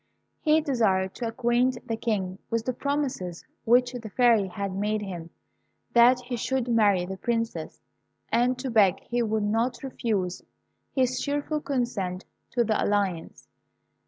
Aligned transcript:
He 0.39 0.61
desired 0.61 1.13
to 1.13 1.27
acquaint 1.27 1.87
the 1.87 1.95
King 1.95 2.39
with 2.49 2.65
the 2.65 2.73
promises 2.73 3.45
which 3.65 3.91
the 3.91 4.09
Fairy 4.09 4.47
had 4.47 4.73
made 4.73 5.03
him, 5.03 5.29
that 5.93 6.21
he 6.21 6.37
should 6.37 6.67
marry 6.67 7.05
the 7.05 7.17
Princess, 7.17 7.79
and 8.29 8.57
to 8.57 8.71
beg 8.71 8.99
he 9.01 9.21
would 9.21 9.43
not 9.43 9.83
refuse 9.83 10.41
his 10.95 11.21
cheerful 11.21 11.61
consent 11.61 12.25
to 12.49 12.63
the 12.63 12.83
alliance. 12.83 13.47